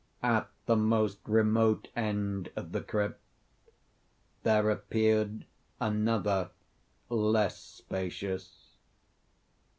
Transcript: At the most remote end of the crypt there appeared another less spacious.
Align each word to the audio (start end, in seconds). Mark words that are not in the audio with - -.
At 0.23 0.49
the 0.65 0.75
most 0.75 1.19
remote 1.27 1.89
end 1.95 2.49
of 2.55 2.71
the 2.71 2.81
crypt 2.81 3.21
there 4.41 4.71
appeared 4.71 5.45
another 5.79 6.49
less 7.07 7.59
spacious. 7.59 8.77